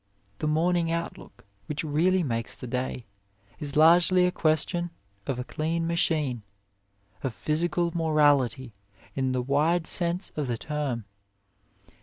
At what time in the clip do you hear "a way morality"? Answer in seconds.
7.99-8.73